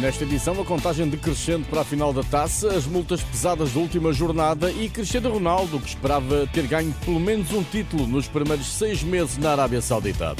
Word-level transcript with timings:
Nesta 0.00 0.24
edição, 0.24 0.60
a 0.60 0.64
contagem 0.64 1.08
decrescente 1.08 1.68
para 1.68 1.82
a 1.82 1.84
final 1.84 2.12
da 2.12 2.22
taça, 2.24 2.68
as 2.68 2.84
multas 2.84 3.22
pesadas 3.22 3.72
da 3.72 3.80
última 3.80 4.12
jornada 4.12 4.70
e 4.72 4.88
Cristiano 4.88 5.30
Ronaldo, 5.30 5.78
que 5.78 5.88
esperava 5.88 6.48
ter 6.52 6.66
ganho 6.66 6.92
pelo 7.04 7.20
menos 7.20 7.52
um 7.52 7.62
título 7.62 8.06
nos 8.06 8.26
primeiros 8.26 8.66
seis 8.66 9.04
meses 9.04 9.38
na 9.38 9.52
Arábia 9.52 9.80
Saudita. 9.80 10.34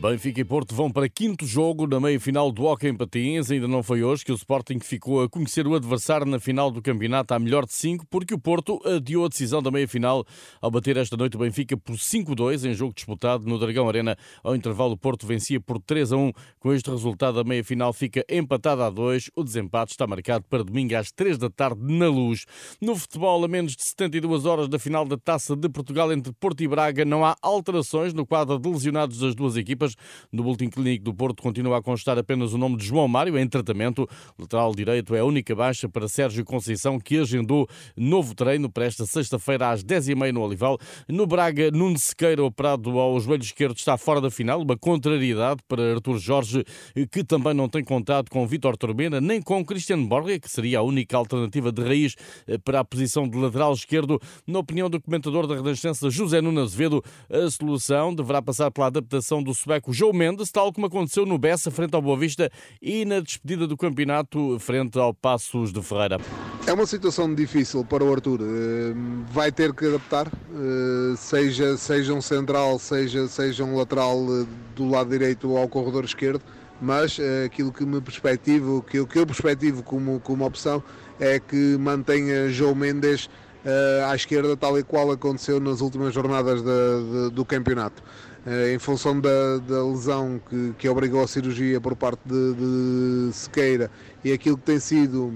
Benfica 0.00 0.40
e 0.40 0.44
Porto 0.44 0.76
vão 0.76 0.92
para 0.92 1.08
quinto 1.08 1.44
jogo 1.44 1.84
na 1.84 1.98
meia-final 1.98 2.52
do 2.52 2.66
Hockey 2.66 2.86
em 2.86 2.96
Patins. 2.96 3.50
Ainda 3.50 3.66
não 3.66 3.82
foi 3.82 4.04
hoje 4.04 4.24
que 4.24 4.30
o 4.30 4.36
Sporting 4.36 4.78
ficou 4.78 5.24
a 5.24 5.28
conhecer 5.28 5.66
o 5.66 5.74
adversário 5.74 6.24
na 6.24 6.38
final 6.38 6.70
do 6.70 6.80
campeonato 6.80 7.34
à 7.34 7.38
melhor 7.38 7.66
de 7.66 7.72
cinco, 7.72 8.06
porque 8.08 8.32
o 8.32 8.38
Porto 8.38 8.80
adiou 8.84 9.24
a 9.24 9.28
decisão 9.28 9.60
da 9.60 9.72
meia-final 9.72 10.24
ao 10.62 10.70
bater 10.70 10.96
esta 10.96 11.16
noite 11.16 11.34
o 11.34 11.40
Benfica 11.40 11.76
por 11.76 11.96
5-2 11.96 12.70
em 12.70 12.74
jogo 12.74 12.94
disputado 12.94 13.44
no 13.44 13.58
Dragão 13.58 13.88
Arena. 13.88 14.16
Ao 14.44 14.54
intervalo, 14.54 14.92
o 14.92 14.96
Porto 14.96 15.26
vencia 15.26 15.60
por 15.60 15.80
3-1. 15.80 16.32
Com 16.60 16.72
este 16.72 16.88
resultado, 16.88 17.40
a 17.40 17.44
meia-final 17.44 17.92
fica 17.92 18.24
empatada 18.28 18.86
a 18.86 18.90
2. 18.90 19.32
O 19.34 19.42
desempate 19.42 19.90
está 19.90 20.06
marcado 20.06 20.44
para 20.48 20.62
domingo 20.62 20.94
às 20.94 21.10
3 21.10 21.36
da 21.36 21.50
tarde 21.50 21.80
na 21.82 22.06
Luz. 22.06 22.46
No 22.80 22.94
futebol, 22.94 23.44
a 23.44 23.48
menos 23.48 23.74
de 23.74 23.82
72 23.82 24.46
horas 24.46 24.68
da 24.68 24.78
final 24.78 25.04
da 25.04 25.16
Taça 25.16 25.56
de 25.56 25.68
Portugal 25.68 26.12
entre 26.12 26.32
Porto 26.34 26.62
e 26.62 26.68
Braga, 26.68 27.04
não 27.04 27.24
há 27.24 27.36
alterações 27.42 28.14
no 28.14 28.24
quadro 28.24 28.60
de 28.60 28.68
lesionados 28.68 29.18
das 29.18 29.34
duas 29.34 29.56
equipas. 29.56 29.87
No 30.32 30.42
Boletim 30.42 30.68
Clínico 30.68 31.04
do 31.04 31.14
Porto 31.14 31.42
continua 31.42 31.78
a 31.78 31.82
constar 31.82 32.18
apenas 32.18 32.52
o 32.52 32.58
nome 32.58 32.76
de 32.76 32.84
João 32.86 33.08
Mário 33.08 33.38
em 33.38 33.48
tratamento. 33.48 34.08
Lateral 34.38 34.74
direito 34.74 35.14
é 35.14 35.20
a 35.20 35.24
única 35.24 35.54
baixa 35.54 35.88
para 35.88 36.08
Sérgio 36.08 36.44
Conceição, 36.44 36.98
que 36.98 37.18
agendou 37.18 37.68
novo 37.96 38.34
treino 38.34 38.70
para 38.70 38.84
esta 38.84 39.06
sexta-feira 39.06 39.70
às 39.70 39.84
10h30 39.84 40.32
no 40.32 40.42
Olival. 40.42 40.78
No 41.08 41.26
Braga, 41.26 41.70
Nuno 41.70 41.98
Sequeira, 41.98 42.42
operado 42.42 42.98
ao 42.98 43.18
joelho 43.20 43.42
esquerdo, 43.42 43.76
está 43.76 43.96
fora 43.96 44.20
da 44.20 44.30
final. 44.30 44.62
Uma 44.62 44.76
contrariedade 44.76 45.60
para 45.68 45.94
Artur 45.94 46.18
Jorge, 46.18 46.64
que 47.10 47.22
também 47.22 47.54
não 47.54 47.68
tem 47.68 47.84
contato 47.84 48.30
com 48.30 48.46
Vítor 48.46 48.76
Turbena, 48.76 49.20
nem 49.20 49.40
com 49.40 49.64
Cristiano 49.64 50.06
Borja, 50.06 50.38
que 50.38 50.50
seria 50.50 50.80
a 50.80 50.82
única 50.82 51.16
alternativa 51.16 51.70
de 51.70 51.82
raiz 51.82 52.14
eh, 52.46 52.58
para 52.58 52.80
a 52.80 52.84
posição 52.84 53.28
de 53.28 53.36
lateral 53.36 53.72
esquerdo. 53.72 54.20
Na 54.46 54.58
opinião 54.58 54.88
do 54.90 55.00
comentador 55.00 55.46
da 55.46 55.54
Renascença, 55.54 56.10
José 56.10 56.40
Nuno 56.40 56.62
Azevedo, 56.62 57.02
a 57.30 57.50
solução 57.50 58.14
deverá 58.14 58.42
passar 58.42 58.70
pela 58.70 58.86
adaptação 58.86 59.42
do 59.42 59.54
sueco 59.54 59.77
sueco 59.78 59.92
João 59.92 60.12
Mendes, 60.12 60.50
tal 60.50 60.72
como 60.72 60.86
aconteceu 60.86 61.24
no 61.24 61.38
Bessa 61.38 61.70
frente 61.70 61.94
ao 61.94 62.02
Boa 62.02 62.18
Vista 62.18 62.50
e 62.82 63.04
na 63.04 63.20
despedida 63.20 63.66
do 63.66 63.76
campeonato 63.76 64.58
frente 64.58 64.98
ao 64.98 65.14
Passos 65.14 65.72
de 65.72 65.80
Ferreira. 65.82 66.18
É 66.66 66.72
uma 66.72 66.86
situação 66.86 67.32
difícil 67.34 67.84
para 67.84 68.04
o 68.04 68.12
Arthur. 68.12 68.40
Eh, 68.42 68.94
vai 69.30 69.50
ter 69.50 69.72
que 69.72 69.86
adaptar, 69.86 70.26
eh, 70.26 71.16
seja, 71.16 71.76
seja 71.76 72.12
um 72.12 72.20
central, 72.20 72.78
seja, 72.78 73.26
seja 73.28 73.64
um 73.64 73.76
lateral 73.76 74.18
eh, 74.18 74.46
do 74.74 74.88
lado 74.88 75.10
direito 75.10 75.56
ao 75.56 75.68
corredor 75.68 76.04
esquerdo, 76.04 76.42
mas 76.80 77.18
aquilo 77.44 77.72
que 77.72 77.84
me 77.84 78.00
perspectivo, 78.00 78.82
que, 78.82 79.04
que 79.06 79.18
eu 79.18 79.26
perspectivo 79.26 79.82
como, 79.82 80.20
como 80.20 80.44
opção 80.44 80.82
é 81.18 81.40
que 81.40 81.76
mantenha 81.78 82.48
João 82.48 82.74
Mendes 82.74 83.28
à 84.08 84.14
esquerda, 84.14 84.56
tal 84.56 84.78
e 84.78 84.84
qual 84.84 85.10
aconteceu 85.10 85.58
nas 85.58 85.80
últimas 85.80 86.14
jornadas 86.14 86.62
de, 86.62 87.30
do 87.32 87.44
campeonato. 87.44 88.00
Eh, 88.46 88.74
em 88.74 88.78
função 88.78 89.20
da, 89.20 89.58
da 89.58 89.84
lesão 89.84 90.40
que, 90.48 90.74
que, 90.78 90.88
obrigou 90.88 91.22
a 91.22 91.28
cirurgia 91.28 91.80
por 91.80 91.96
parte 91.96 92.20
de, 92.24 92.54
de 92.54 93.32
Sequeira 93.32 93.90
e 94.24 94.32
aquilo 94.32 94.56
que 94.56 94.64
tem 94.64 94.78
sido 94.78 95.34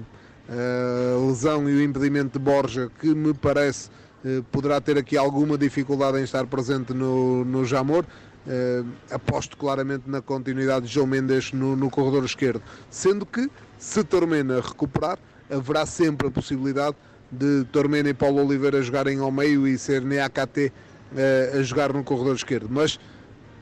eh, 0.49 1.15
a 1.16 1.27
lesão 1.27 1.69
e 1.69 1.75
o 1.75 1.82
impedimento 1.82 2.38
de 2.38 2.44
Borja, 2.44 2.91
que 3.00 3.12
me 3.15 3.34
parece 3.34 3.91
eh, 4.25 4.43
poderá 4.53 4.81
ter 4.81 4.97
aqui 4.97 5.16
alguma 5.16 5.59
dificuldade 5.59 6.19
em 6.19 6.22
estar 6.22 6.47
presente 6.47 6.94
no, 6.94 7.44
no 7.44 7.65
Jamor. 7.65 8.04
Uh, 8.44 8.84
aposto 9.09 9.56
claramente 9.56 10.10
na 10.10 10.21
continuidade 10.21 10.88
de 10.88 10.93
João 10.93 11.06
Mendes 11.06 11.53
no, 11.53 11.77
no, 11.77 11.88
corredor 11.88 12.25
esquerdo, 12.25 12.60
sendo 12.91 13.25
que 13.25 13.48
se 13.78 14.03
Tormena 14.03 14.60
recuperar, 14.60 15.16
haverá 15.48 15.87
sempre 15.87 16.27
a 16.27 16.31
possibilidade 16.32 16.97
de 17.31 17.65
Tormena 17.71 18.09
e 18.09 18.15
Paulo 18.15 18.44
Oliveira 18.44 18.82
jogarem 18.82 19.21
ao 19.21 19.31
meio 19.31 19.65
e 19.65 19.78
ser 19.78 20.03
NAKT 20.03 20.72
uh, 21.12 21.59
a 21.59 21.62
jogar 21.62 21.93
no 21.93 22.03
corredor 22.05 22.37
esquerdo. 22.37 22.69
Mas 22.71 22.99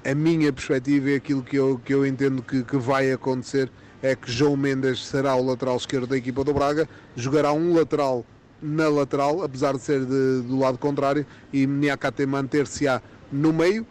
a 0.05 0.15
minha 0.15 0.53
perspectiva 0.53 1.11
e 1.11 1.15
aquilo 1.17 1.43
que 1.43 1.57
eu, 1.57 1.81
que 1.85 1.93
eu 1.93 2.07
entendo 2.07 2.43
que, 2.43 2.63
que 2.63 2.77
vai 2.77 3.13
acontecer 3.13 3.71
é 4.03 4.17
que 4.17 4.31
João 4.31 4.57
Mendes 4.57 5.07
será 5.07 5.35
o 5.35 5.45
lateral 5.45 5.77
esquerdo 5.77 6.07
da 6.07 6.17
equipa 6.17 6.43
do 6.43 6.55
Braga, 6.55 6.89
jogará 7.15 7.53
um 7.53 7.75
lateral 7.75 8.25
na 8.63 8.89
lateral, 8.89 9.43
apesar 9.43 9.75
de 9.75 9.81
ser 9.81 10.01
de, 10.05 10.43
do 10.43 10.59
lado 10.59 10.79
contrário, 10.79 11.27
e 11.53 11.67
Niakate 11.67 12.27
manter-se-á 12.27 13.01
no 13.31 13.53
meio, 13.53 13.87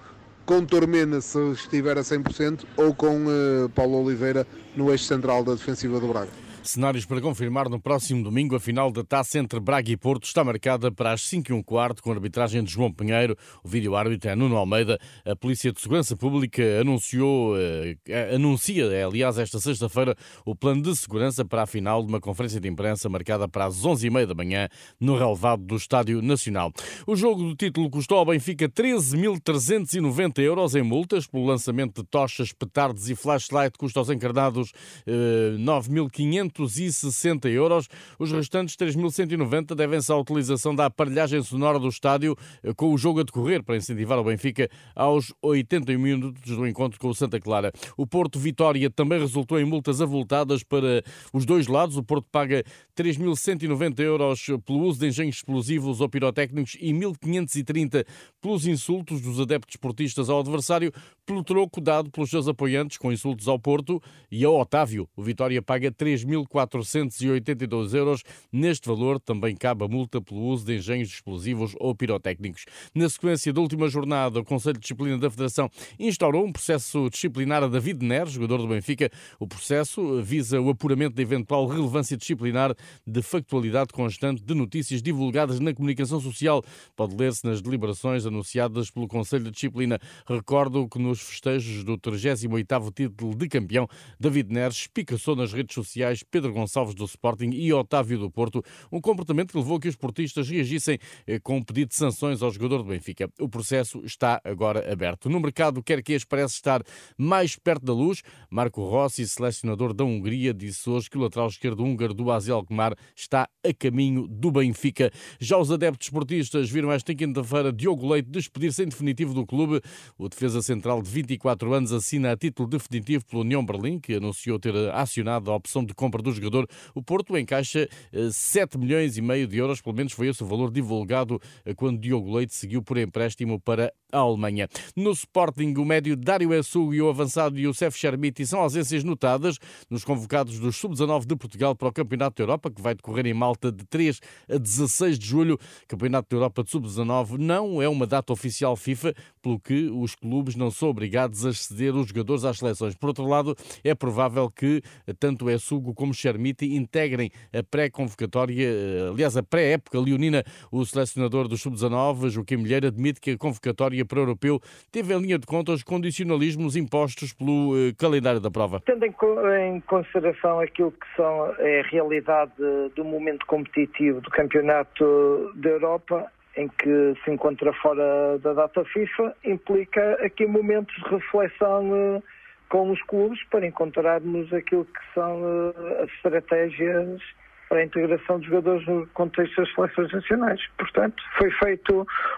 com 0.46 0.66
Tormena 0.66 1.22
se 1.22 1.40
estiver 1.52 1.98
a 1.98 2.02
100%, 2.02 2.66
ou 2.75 2.94
com 2.94 3.25
uh, 3.25 3.69
Paulo 3.69 4.03
Oliveira 4.03 4.48
no 4.75 4.92
eixo 4.92 5.06
central 5.06 5.44
da 5.44 5.53
defensiva 5.53 6.00
do 6.00 6.08
Braga. 6.08 6.49
Cenários 6.69 7.03
para 7.03 7.19
confirmar 7.19 7.68
no 7.68 7.80
próximo 7.80 8.24
domingo 8.24 8.56
a 8.56 8.59
final 8.59 8.91
da 8.91 9.03
taça 9.03 9.40
entre 9.40 9.59
Braga 9.59 9.90
e 9.90 9.97
Porto 9.97 10.25
está 10.25 10.44
marcada 10.44 10.91
para 10.91 11.12
as 11.12 11.24
5 11.24 11.52
e 11.52 11.56
um 11.56 11.63
quarto 11.63 12.03
com 12.03 12.12
a 12.12 12.13
arbitragem 12.13 12.63
de 12.63 12.72
João 12.72 12.94
Pinheiro. 12.94 13.35
O 13.63 13.68
vídeo 13.68 13.96
árbitro 13.96 14.30
é 14.30 14.35
Nuno 14.35 14.56
Almeida. 14.56 15.00
A 15.25 15.35
Polícia 15.35 15.72
de 15.72 15.81
Segurança 15.81 16.16
Pública 16.16 16.62
anunciou, 16.80 17.57
eh, 17.57 17.97
anuncia, 18.35 18.85
é, 18.85 19.03
aliás, 19.03 19.40
esta 19.40 19.59
sexta-feira 19.59 20.16
o 20.46 20.53
plano 20.56 20.84
de 20.84 20.96
segurança 20.96 21.44
para 21.44 21.63
a 21.63 21.66
final 21.66 22.03
de 22.03 22.09
uma 22.09 22.22
conferência 22.22 22.59
de 22.59 22.68
imprensa 22.68 23.09
marcada 23.09 23.47
para 23.47 23.66
as 23.66 23.84
11h30 23.84 24.28
da 24.28 24.36
manhã 24.36 24.69
no 25.00 25.18
relevado 25.18 25.63
do 25.63 25.75
Estádio 25.75 26.22
Nacional. 26.22 26.72
O 27.07 27.16
jogo 27.16 27.41
do 27.41 27.56
título 27.56 27.90
custou 27.90 28.19
ao 28.19 28.25
Benfica 28.25 28.69
13.390 28.69 30.38
euros 30.44 30.75
em 30.75 30.84
multas 30.84 31.25
pelo 31.25 31.47
lançamento 31.47 32.03
de 32.03 32.07
tochas, 32.07 32.53
petardos 32.53 33.09
e 33.09 33.16
flashlight. 33.16 33.75
Custa 33.75 34.00
aos 34.00 34.12
encarnados 34.12 34.72
eh, 35.07 35.56
9.500 35.57 36.59
560 36.68 37.50
euros. 37.50 37.88
Os 38.18 38.31
restantes 38.31 38.75
3.190 38.75 39.75
devem-se 39.75 40.12
à 40.12 40.16
utilização 40.18 40.75
da 40.75 40.86
aparelhagem 40.86 41.42
sonora 41.42 41.80
do 41.80 41.88
estádio 41.88 42.36
eh, 42.64 42.74
com 42.74 42.94
o 42.94 42.97
jogo 42.97 43.20
a 43.20 43.24
decorrer 43.24 43.64
para 43.64 43.78
incentivar 43.78 44.18
o 44.18 44.24
Benfica 44.24 44.69
aos 44.96 45.34
81 45.42 46.00
minutos 46.00 46.56
do 46.56 46.68
encontro 46.68 47.00
com 47.00 47.09
o 47.09 47.16
Santa 47.16 47.40
Clara. 47.40 47.72
O 47.98 48.06
Porto 48.06 48.40
Vitória 48.40 48.90
também 48.90 49.19
resultou 49.19 49.59
em 49.59 49.66
multas 49.66 50.02
avultadas 50.02 50.64
para 50.64 51.03
os 51.34 51.46
dois 51.46 51.68
lados. 51.68 51.98
O 51.98 52.03
Porto 52.03 52.28
paga 52.31 52.64
3.190 52.98 54.00
euros 54.00 54.46
pelo 54.66 54.80
uso 54.80 55.00
de 55.00 55.08
engenhos 55.08 55.38
explosivos 55.38 56.02
ou 56.02 56.09
pirotécnicos 56.09 56.75
e 56.80 56.92
1.530 56.92 58.06
pelos 58.42 58.66
insultos 58.66 59.22
dos 59.22 59.40
adeptos 59.40 59.75
esportistas 59.75 60.30
ao 60.30 60.40
adversário, 60.40 60.92
pelo 61.29 61.44
troco 61.44 61.79
dado 61.79 62.09
pelos 62.09 62.31
seus 62.31 62.47
apoiantes 62.47 62.97
com 62.97 63.12
insultos 63.12 63.47
ao 63.47 63.59
Porto 63.59 64.01
e 64.31 64.44
ao 64.44 64.59
Otávio. 64.59 65.07
O 65.16 65.22
Vitória 65.22 65.62
paga 65.62 65.91
3.000 65.91 66.40
1.482 66.47 67.94
euros. 67.94 68.23
Neste 68.51 68.88
valor 68.88 69.19
também 69.19 69.56
cabe 69.56 69.85
a 69.85 69.88
multa 69.88 70.19
pelo 70.19 70.41
uso 70.41 70.66
de 70.66 70.78
engenhos 70.78 71.09
explosivos 71.09 71.75
ou 71.79 71.94
pirotécnicos. 71.94 72.66
Na 72.95 73.07
sequência 73.09 73.51
da 73.53 73.62
última 73.62 73.88
jornada, 73.88 74.39
o 74.39 74.44
Conselho 74.44 74.75
de 74.75 74.81
Disciplina 74.81 75.18
da 75.18 75.29
Federação 75.29 75.69
instaurou 76.00 76.45
um 76.45 76.51
processo 76.51 77.09
disciplinar 77.09 77.63
a 77.63 77.68
David 77.68 78.03
Neres, 78.03 78.34
jogador 78.34 78.57
do 78.57 78.68
Benfica. 78.68 79.12
O 79.39 79.47
processo 79.47 80.22
visa 80.22 80.59
o 80.59 80.69
apuramento 80.69 81.16
da 81.16 81.22
eventual 81.22 81.68
relevância 81.68 82.18
disciplinar 82.18 82.75
de 83.06 83.22
factualidade 83.22 83.94
constante 83.94 84.41
de 84.44 84.53
notícias 84.53 85.01
divulgadas 85.01 85.59
na 85.59 85.74
comunicação 85.74 86.19
social. 86.19 86.63
Pode 86.95 87.15
ler-se 87.15 87.45
nas 87.45 87.62
deliberações 87.62 88.25
anunciadas 88.25 88.89
pelo 88.89 89.07
Conselho 89.07 89.45
de 89.45 89.51
Disciplina. 89.51 90.00
Recordo 90.27 90.88
que 90.88 91.00
nos 91.00 91.19
festejos 91.21 91.83
do 91.83 91.98
38º 91.98 92.94
título 92.94 93.36
de 93.36 93.48
campeão, 93.48 93.88
David 94.19 94.54
Neres 94.54 94.77
espicaçou 94.77 95.36
nas 95.36 95.54
redes 95.54 95.74
sociais 95.74 96.24
Pedro 96.24 96.54
Gonçalves 96.54 96.95
do 96.95 97.06
Sporting 97.06 97.50
e 97.54 97.71
Otávio 97.74 98.19
do 98.19 98.31
Porto, 98.31 98.63
um 98.92 99.01
comportamento 99.01 99.51
que 99.51 99.57
levou 99.57 99.77
a 99.77 99.80
que 99.80 99.88
os 99.88 99.95
portistas 99.95 100.50
reagissem 100.50 100.98
eh, 101.27 101.39
com 101.39 101.57
um 101.57 101.63
pedido 101.63 101.89
de 101.89 101.95
sanções 101.95 102.42
ao 102.42 102.51
jogador 102.51 102.80
do 102.80 102.89
Benfica. 102.89 103.30
O 103.39 103.50
processo 103.50 104.01
está 104.06 104.39
agora 104.44 104.92
aberto. 104.92 105.30
No 105.30 105.39
mercado, 105.39 105.83
quer 105.83 106.01
que 106.01 106.19
parece 106.25 106.56
estar 106.56 106.83
mais 107.18 107.56
perto 107.56 107.86
da 107.86 107.94
luz. 107.94 108.21
Marco 108.50 108.83
Rossi, 108.83 109.27
selecionador 109.27 109.94
da 109.94 110.04
Hungria, 110.04 110.54
disse 110.54 110.89
hoje 110.89 111.10
que 111.10 111.18
o 111.18 111.21
lateral 111.21 111.48
esquerdo 111.48 111.83
húngaro 111.83 112.13
do 112.13 112.31
Azel 112.31 112.56
Alkmaar 112.56 112.95
está 113.16 113.48
a 113.63 113.74
caminho 113.74 114.27
do 114.27 114.51
Benfica. 114.51 115.12
Já 115.39 115.57
os 115.57 115.71
adeptos 115.71 116.10
portistas 116.10 116.69
viram 116.69 116.92
esta 116.92 117.13
quinta-feira 117.13 117.71
Diogo 117.71 118.07
Leite 118.07 118.30
despedir-se 118.30 118.83
em 118.83 118.88
definitivo 118.88 119.33
do 119.33 119.45
clube. 119.45 119.81
O 120.18 120.30
defesa 120.30 120.62
central 120.62 121.01
de 121.01 121.08
de 121.09 121.15
24 121.15 121.73
anos, 121.73 121.91
assina 121.91 122.31
a 122.31 122.38
título 122.38 122.69
definitivo 122.69 123.25
pela 123.25 123.41
União 123.41 123.65
Berlim, 123.65 124.00
que 124.00 124.13
anunciou 124.13 124.59
ter 124.59 124.75
acionado 124.94 125.51
a 125.51 125.56
opção 125.56 125.83
de 125.83 125.94
compra 125.94 126.21
do 126.21 126.31
jogador. 126.31 126.67
O 126.94 127.01
Porto 127.01 127.35
encaixa 127.38 127.89
7 128.31 128.75
eh, 128.75 128.77
milhões 128.77 129.17
e 129.17 129.21
meio 129.21 129.47
de 129.47 129.57
euros, 129.57 129.81
pelo 129.81 129.95
menos 129.95 130.13
foi 130.13 130.27
esse 130.27 130.44
o 130.44 130.45
valor 130.45 130.71
divulgado 130.71 131.41
eh, 131.65 131.73
quando 131.73 132.00
Diogo 132.00 132.35
Leite 132.35 132.53
seguiu 132.53 132.83
por 132.83 132.97
empréstimo 132.97 133.59
para 133.59 133.91
a 134.11 134.17
Alemanha. 134.19 134.67
No 134.95 135.11
Sporting, 135.11 135.73
o 135.77 135.85
médio 135.85 136.15
Dário 136.15 136.53
Essu 136.53 136.94
e 136.94 137.01
o 137.01 137.09
avançado 137.09 137.59
Youssef 137.59 137.97
Chermiti 137.97 138.45
são 138.45 138.59
ausências 138.59 139.03
notadas 139.03 139.57
nos 139.89 140.03
convocados 140.03 140.59
dos 140.59 140.75
Sub-19 140.77 141.25
de 141.25 141.35
Portugal 141.35 141.75
para 141.75 141.88
o 141.88 141.94
Campeonato 141.94 142.38
da 142.38 142.44
Europa, 142.44 142.71
que 142.71 142.81
vai 142.81 142.94
decorrer 142.94 143.25
em 143.25 143.33
Malta 143.33 143.71
de 143.71 143.85
3 143.85 144.19
a 144.50 144.57
16 144.57 145.17
de 145.17 145.25
julho. 145.25 145.59
Campeonato 145.88 146.29
da 146.29 146.35
Europa 146.35 146.63
de 146.63 146.71
Sub-19 146.71 147.38
não 147.38 147.81
é 147.81 147.89
uma 147.89 148.06
data 148.06 148.31
oficial 148.31 148.75
FIFA, 148.75 149.13
pelo 149.41 149.59
que 149.59 149.89
os 149.89 150.15
clubes 150.15 150.56
não 150.56 150.69
são 150.69 150.89
obrigados 151.00 151.46
a 151.46 151.54
ceder 151.54 151.96
os 151.96 152.10
jogadores 152.10 152.44
às 152.44 152.57
seleções. 152.57 152.94
Por 152.94 153.07
outro 153.07 153.25
lado, 153.25 153.56
é 153.86 153.96
provável 153.96 154.51
que 154.51 154.81
tanto 155.18 155.50
Essugo 155.50 155.94
como 155.94 156.13
Chermiti 156.13 156.75
integrem 156.75 157.31
a 157.57 157.63
pré-convocatória, 157.63 158.68
eh, 158.68 159.10
aliás, 159.10 159.38
a 159.38 159.44
pré-época 159.44 159.98
leonina. 159.98 160.44
O 160.69 160.86
selecionador 160.86 161.48
do 161.48 161.57
Sub-19, 161.57 162.30
Joaquim 162.30 162.57
Milheiro, 162.57 162.88
admite 162.88 163.22
que 163.22 163.31
a 163.31 163.38
convocatória 163.38 164.06
para 164.06 164.19
o 164.19 164.22
europeu 164.24 164.60
teve 164.92 165.13
em 165.13 165.22
linha 165.22 165.40
de 165.40 165.48
conta 165.48 165.72
os 165.72 165.84
condicionalismos 165.84 166.75
impostos 166.75 167.31
pelo 167.31 167.78
eh, 167.78 167.94
calendário 167.98 168.42
da 168.42 168.52
prova. 168.52 168.81
Tendo 168.86 169.06
em 169.06 169.80
consideração 169.81 170.60
aquilo 170.60 170.92
que 170.92 171.07
são 171.16 171.54
é 171.60 171.80
a 171.80 171.84
realidade 171.84 172.52
do 172.95 173.06
momento 173.06 173.45
competitivo 173.45 174.19
do 174.19 174.30
Campeonato 174.30 175.54
da 175.56 175.69
Europa, 175.69 176.30
em 176.56 176.68
que 176.68 177.16
se 177.24 177.31
encontra 177.31 177.72
fora 177.74 178.38
da 178.40 178.54
data 178.54 178.84
FIFA, 178.86 179.36
implica 179.44 180.13
aqui 180.25 180.46
momentos 180.46 180.96
de 180.96 181.10
reflexão 181.10 181.96
eh, 181.96 182.22
com 182.69 182.92
os 182.92 183.01
clubes 183.04 183.42
para 183.50 183.66
encontrarmos 183.66 184.51
aquilo 184.54 184.86
que 184.86 185.13
são 185.13 185.42
eh, 185.44 186.04
as 186.04 186.10
estratégias 186.13 187.22
para 187.69 187.80
a 187.80 187.84
integração 187.84 188.40
de 188.40 188.48
jogadores 188.48 188.86
no 188.88 189.06
contexto 189.07 189.56
das 189.57 189.74
seleções 189.74 190.12
nacionais. 190.12 190.62
Portanto, 190.78 191.24
foi 191.38 191.51
feita 191.51 191.94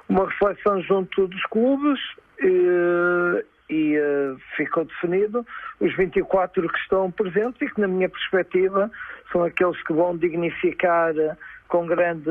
uma 0.10 0.28
reflexão 0.28 0.82
junto 0.82 1.28
dos 1.28 1.44
clubes 1.44 2.00
e, 2.42 3.46
e 3.70 3.98
uh, 3.98 4.38
ficou 4.58 4.84
definido 4.84 5.46
os 5.80 5.96
24 5.96 6.68
que 6.68 6.80
estão 6.80 7.10
presentes 7.10 7.62
e 7.62 7.74
que, 7.74 7.80
na 7.80 7.88
minha 7.88 8.10
perspectiva, 8.10 8.92
são 9.32 9.44
aqueles 9.46 9.82
que 9.84 9.94
vão 9.94 10.18
dignificar 10.18 11.14
com 11.72 11.86
grande 11.86 12.30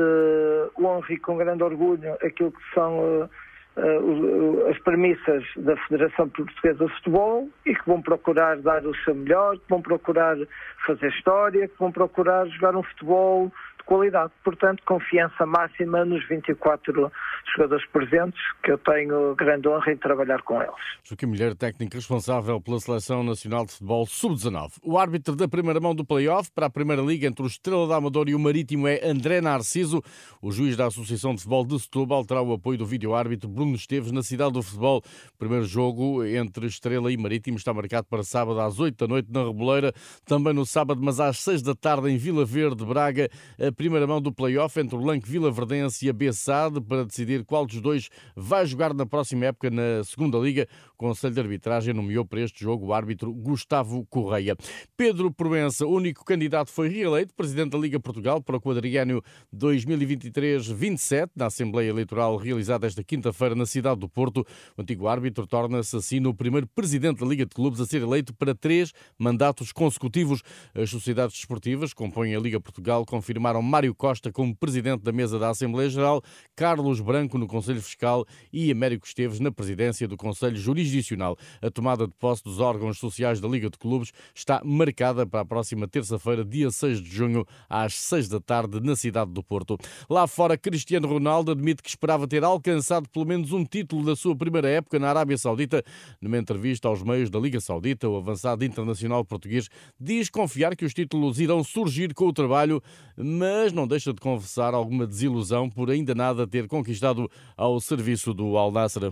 honra 0.79 1.07
e 1.09 1.17
com 1.17 1.35
grande 1.35 1.63
orgulho 1.63 2.13
aquilo 2.23 2.51
que 2.51 2.73
são 2.75 2.99
uh, 2.99 3.29
uh, 3.75 4.67
as 4.69 4.77
premissas 4.79 5.43
da 5.57 5.75
Federação 5.87 6.29
Portuguesa 6.29 6.85
de 6.85 6.93
Futebol 6.93 7.49
e 7.65 7.73
que 7.73 7.87
vão 7.87 8.03
procurar 8.03 8.57
dar 8.57 8.85
o 8.85 8.95
seu 8.97 9.15
melhor, 9.15 9.57
que 9.57 9.67
vão 9.67 9.81
procurar 9.81 10.37
fazer 10.85 11.09
história, 11.09 11.67
que 11.67 11.79
vão 11.79 11.91
procurar 11.91 12.45
jogar 12.49 12.75
um 12.75 12.83
futebol 12.83 13.51
qualidade. 13.91 14.31
Portanto, 14.41 14.81
confiança 14.85 15.45
máxima 15.45 16.05
nos 16.05 16.25
24 16.29 17.11
jogadores 17.53 17.85
presentes, 17.87 18.39
que 18.63 18.71
eu 18.71 18.77
tenho 18.77 19.35
grande 19.35 19.67
honra 19.67 19.91
em 19.91 19.97
trabalhar 19.97 20.41
com 20.43 20.61
eles. 20.61 20.73
Joaquim 21.03 21.25
Mulher, 21.25 21.53
técnico 21.55 21.97
responsável 21.97 22.61
pela 22.61 22.79
Seleção 22.79 23.21
Nacional 23.21 23.65
de 23.65 23.73
Futebol 23.73 24.05
Sub-19. 24.05 24.77
O 24.81 24.97
árbitro 24.97 25.35
da 25.35 25.45
primeira 25.45 25.81
mão 25.81 25.93
do 25.93 26.05
play-off 26.05 26.49
para 26.55 26.67
a 26.67 26.69
Primeira 26.69 27.01
Liga 27.01 27.27
entre 27.27 27.43
o 27.43 27.47
Estrela 27.47 27.85
da 27.85 27.97
Amador 27.97 28.29
e 28.29 28.35
o 28.35 28.39
Marítimo 28.39 28.87
é 28.87 29.05
André 29.05 29.41
Narciso. 29.41 30.01
O 30.41 30.53
juiz 30.53 30.77
da 30.77 30.85
Associação 30.85 31.35
de 31.35 31.41
Futebol 31.41 31.65
de 31.65 31.77
Setúbal 31.81 32.23
terá 32.23 32.41
o 32.41 32.53
apoio 32.53 32.77
do 32.77 32.85
vídeo-árbitro 32.85 33.49
Bruno 33.49 33.75
Esteves 33.75 34.13
na 34.13 34.23
cidade 34.23 34.53
do 34.53 34.63
futebol. 34.63 34.99
O 35.35 35.37
primeiro 35.37 35.65
jogo 35.65 36.23
entre 36.23 36.65
Estrela 36.65 37.11
e 37.11 37.17
Marítimo 37.17 37.57
está 37.57 37.73
marcado 37.73 38.07
para 38.09 38.23
sábado 38.23 38.61
às 38.61 38.79
8 38.79 38.97
da 38.97 39.05
noite 39.05 39.29
na 39.29 39.43
Reboleira. 39.43 39.91
Também 40.25 40.53
no 40.53 40.65
sábado, 40.65 41.01
mas 41.03 41.19
às 41.19 41.39
6 41.39 41.61
da 41.61 41.75
tarde 41.75 42.09
em 42.09 42.15
Vila 42.15 42.45
Verde, 42.45 42.85
Braga, 42.85 43.29
a 43.59 43.80
primeira 43.81 44.05
mão 44.05 44.21
do 44.21 44.31
play-off 44.31 44.79
entre 44.79 44.95
o 44.95 45.03
Lanque 45.03 45.27
Vila 45.27 45.49
Verdense 45.49 46.05
e 46.05 46.09
a 46.09 46.13
Bessade 46.13 46.79
para 46.79 47.03
decidir 47.03 47.43
qual 47.43 47.65
dos 47.65 47.81
dois 47.81 48.09
vai 48.35 48.63
jogar 48.63 48.93
na 48.93 49.07
próxima 49.07 49.47
época 49.47 49.71
na 49.71 50.03
segunda 50.03 50.37
Liga. 50.37 50.67
O 50.93 50.97
Conselho 50.97 51.33
de 51.33 51.39
Arbitragem 51.39 51.91
nomeou 51.91 52.23
para 52.23 52.41
este 52.41 52.61
jogo 52.61 52.85
o 52.85 52.93
árbitro 52.93 53.33
Gustavo 53.33 54.05
Correia. 54.05 54.55
Pedro 54.95 55.33
Proença, 55.33 55.87
único 55.87 56.23
candidato, 56.23 56.69
foi 56.69 56.89
reeleito 56.89 57.33
presidente 57.33 57.71
da 57.71 57.79
Liga 57.79 57.99
Portugal 57.99 58.39
para 58.39 58.57
o 58.57 58.61
quadriênio 58.61 59.23
2023-27 59.51 61.31
na 61.35 61.47
Assembleia 61.47 61.89
Eleitoral 61.89 62.37
realizada 62.37 62.85
esta 62.85 63.03
quinta-feira 63.03 63.55
na 63.55 63.65
cidade 63.65 63.99
do 63.99 64.07
Porto. 64.07 64.45
O 64.77 64.81
antigo 64.83 65.07
árbitro 65.07 65.47
torna-se 65.47 65.95
assim 65.95 66.23
o 66.27 66.35
primeiro 66.35 66.67
presidente 66.67 67.21
da 67.21 67.25
Liga 67.25 67.47
de 67.47 67.55
Clubes 67.55 67.81
a 67.81 67.87
ser 67.87 68.03
eleito 68.03 68.31
para 68.31 68.53
três 68.53 68.93
mandatos 69.17 69.71
consecutivos. 69.71 70.43
As 70.75 70.91
sociedades 70.91 71.35
desportivas 71.35 71.95
compõem 71.95 72.35
a 72.35 72.39
Liga 72.39 72.61
Portugal 72.61 73.03
confirmaram 73.07 73.60
Mário 73.61 73.93
Costa 73.93 74.31
como 74.31 74.55
presidente 74.55 75.01
da 75.01 75.11
mesa 75.11 75.37
da 75.37 75.49
Assembleia 75.49 75.89
Geral, 75.89 76.21
Carlos 76.55 76.99
Branco 76.99 77.37
no 77.37 77.47
Conselho 77.47 77.81
Fiscal 77.81 78.25
e 78.51 78.71
Américo 78.71 79.05
Esteves 79.05 79.39
na 79.39 79.51
presidência 79.51 80.07
do 80.07 80.17
Conselho 80.17 80.55
Jurisdicional. 80.55 81.37
A 81.61 81.69
tomada 81.69 82.07
de 82.07 82.13
posse 82.13 82.43
dos 82.43 82.59
órgãos 82.59 82.97
sociais 82.97 83.39
da 83.39 83.47
Liga 83.47 83.69
de 83.69 83.77
Clubes 83.77 84.11
está 84.33 84.61
marcada 84.63 85.25
para 85.25 85.41
a 85.41 85.45
próxima 85.45 85.87
terça-feira, 85.87 86.43
dia 86.43 86.71
6 86.71 87.01
de 87.01 87.09
junho, 87.09 87.45
às 87.69 87.93
6 87.95 88.29
da 88.29 88.39
tarde, 88.39 88.79
na 88.81 88.95
cidade 88.95 89.31
do 89.31 89.43
Porto. 89.43 89.77
Lá 90.09 90.27
fora, 90.27 90.57
Cristiano 90.57 91.07
Ronaldo 91.07 91.51
admite 91.51 91.81
que 91.81 91.89
esperava 91.89 92.27
ter 92.27 92.43
alcançado 92.43 93.07
pelo 93.09 93.25
menos 93.25 93.51
um 93.51 93.63
título 93.63 94.05
da 94.05 94.15
sua 94.15 94.35
primeira 94.35 94.69
época 94.69 94.99
na 94.99 95.09
Arábia 95.09 95.37
Saudita. 95.37 95.83
Numa 96.21 96.37
entrevista 96.37 96.87
aos 96.87 97.03
meios 97.03 97.29
da 97.29 97.39
Liga 97.39 97.59
Saudita, 97.59 98.07
o 98.07 98.17
avançado 98.17 98.63
internacional 98.63 99.23
português 99.25 99.69
diz 99.99 100.29
confiar 100.29 100.75
que 100.75 100.85
os 100.85 100.93
títulos 100.93 101.39
irão 101.39 101.63
surgir 101.63 102.13
com 102.13 102.27
o 102.27 102.33
trabalho, 102.33 102.81
mas 103.17 103.50
não 103.73 103.87
deixa 103.87 104.13
de 104.13 104.19
confessar 104.19 104.73
alguma 104.73 105.05
desilusão 105.05 105.69
por 105.69 105.89
ainda 105.89 106.13
nada 106.15 106.47
ter 106.47 106.67
conquistado 106.67 107.29
ao 107.55 107.79
serviço 107.79 108.33
do 108.33 108.57
Al 108.57 108.71
Nassr. 108.71 109.11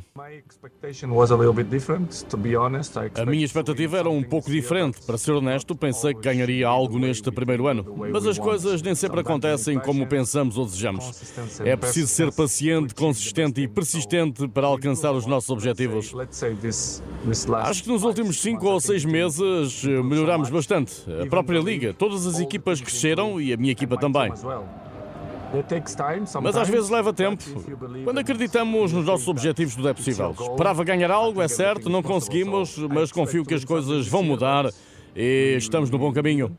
A 3.15 3.25
minha 3.25 3.45
expectativa 3.45 3.97
era 3.97 4.09
um 4.09 4.23
pouco 4.23 4.49
diferente. 4.49 5.01
Para 5.05 5.17
ser 5.17 5.31
honesto, 5.31 5.75
pensei 5.75 6.13
que 6.13 6.21
ganharia 6.21 6.67
algo 6.67 6.97
neste 6.99 7.31
primeiro 7.31 7.67
ano. 7.67 7.85
Mas 8.11 8.25
as 8.25 8.37
coisas 8.37 8.81
nem 8.81 8.95
sempre 8.95 9.19
acontecem 9.21 9.79
como 9.79 10.05
pensamos 10.07 10.57
ou 10.57 10.65
desejamos. 10.65 11.59
É 11.63 11.75
preciso 11.75 12.07
ser 12.07 12.31
paciente, 12.31 12.93
consistente 12.95 13.61
e 13.61 13.67
persistente 13.67 14.47
para 14.47 14.67
alcançar 14.67 15.11
os 15.13 15.25
nossos 15.25 15.49
objetivos. 15.49 16.13
Acho 17.63 17.83
que 17.83 17.89
nos 17.89 18.03
últimos 18.03 18.39
cinco 18.39 18.67
ou 18.67 18.79
seis 18.79 19.05
meses 19.05 19.83
melhoramos 19.83 20.49
bastante. 20.49 20.93
A 21.21 21.25
própria 21.27 21.59
liga, 21.59 21.93
todas 21.93 22.25
as 22.25 22.39
equipas 22.39 22.81
cresceram 22.81 23.39
e 23.39 23.53
a 23.53 23.57
minha 23.57 23.71
equipa 23.71 23.97
também. 23.97 24.28
Mas 26.41 26.55
às 26.55 26.69
vezes 26.69 26.89
leva 26.89 27.11
tempo. 27.11 27.43
Quando 28.03 28.19
acreditamos 28.19 28.93
nos 28.93 29.05
nossos 29.05 29.27
objetivos, 29.27 29.75
tudo 29.75 29.89
é 29.89 29.93
possível. 29.93 30.31
Esperava 30.31 30.83
ganhar 30.83 31.11
algo, 31.11 31.41
é 31.41 31.47
certo, 31.47 31.89
não 31.89 32.03
conseguimos, 32.03 32.77
mas 32.77 33.11
confio 33.11 33.43
que 33.43 33.53
as 33.53 33.65
coisas 33.65 34.07
vão 34.07 34.23
mudar 34.23 34.69
e 35.15 35.55
estamos 35.57 35.89
no 35.89 35.97
bom 35.97 36.13
caminho. 36.13 36.55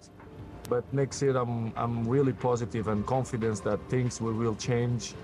But 0.68 0.84
next 0.92 1.24
year 1.24 1.36
I'm, 1.36 1.72
I'm 1.76 2.08
really 2.08 2.32
positive 2.32 2.88
and 2.88 3.02
confident 3.02 3.60
that 3.64 3.80
things 3.88 4.20
will 4.20 4.54
change 4.56 5.16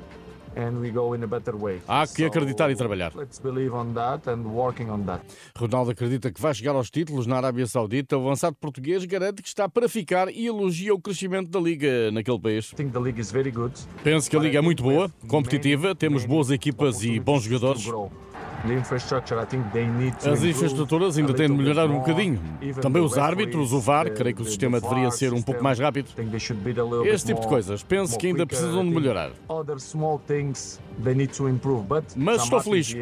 Há 1.87 2.07
que 2.07 2.25
acreditar 2.25 2.71
e 2.71 2.77
trabalhar. 2.77 3.13
Ronaldo 5.57 5.91
acredita 5.91 6.33
que 6.33 6.41
vai 6.41 6.55
chegar 6.55 6.75
aos 6.75 6.91
títulos 6.91 7.27
na 7.27 7.37
Arábia 7.37 7.67
Saudita. 7.67 8.17
O 8.17 8.23
avançado 8.23 8.57
português 8.57 9.05
garante 9.05 9.43
que 9.43 9.49
está 9.49 9.69
para 9.69 9.89
ficar 9.89 10.29
e 10.31 10.47
elogia 10.47 10.95
o 10.95 11.01
crescimento 11.01 11.51
da 11.51 11.61
liga 11.61 12.11
naquele 12.11 12.41
país. 12.41 12.73
Penso 14.03 14.31
que 14.31 14.37
a 14.37 14.41
liga 14.41 14.59
é 14.59 14.63
muito 14.63 14.83
boa, 14.83 15.11
competitiva, 15.29 15.95
temos 15.95 16.25
boas 16.25 16.51
equipas 16.51 17.03
e 17.05 17.21
bons 17.21 17.43
jogadores. 17.43 17.85
As 20.31 20.43
infraestruturas 20.43 21.17
ainda 21.19 21.33
têm 21.35 21.49
de 21.49 21.55
melhorar 21.55 21.87
um 21.87 21.99
bocadinho. 21.99 22.41
Também 22.81 23.03
os 23.03 23.17
árbitros, 23.17 23.73
o 23.73 23.81
VAR, 23.81 24.11
creio 24.11 24.35
que 24.37 24.43
o 24.43 24.45
sistema 24.45 24.81
deveria 24.81 25.11
ser 25.11 25.33
um 25.33 25.43
pouco 25.43 25.63
mais 25.63 25.79
rápido. 25.79 26.09
Este 27.07 27.27
tipo 27.29 27.41
de 27.41 27.47
coisas, 27.49 27.83
penso 27.83 28.19
que 28.19 28.27
ainda 28.29 28.47
precisam 28.47 28.85
de 28.85 28.91
melhorar. 28.95 29.31
Mas 32.17 32.43
estou 32.43 32.61
feliz. 32.61 32.93